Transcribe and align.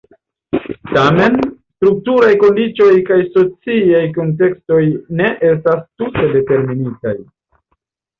Tamen, 0.91 1.35
strukturaj 1.81 2.29
kondiĉoj 2.43 2.87
kaj 3.09 3.17
sociaj 3.35 4.01
kuntekstoj 4.15 4.79
ne 5.21 5.29
estas 5.51 5.85
tute 6.01 6.25
determinitaj. 6.33 7.15